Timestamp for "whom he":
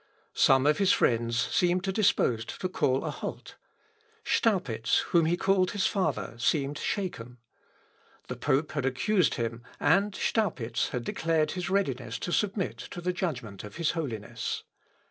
5.11-5.37